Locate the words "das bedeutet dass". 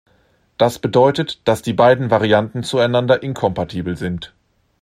0.57-1.61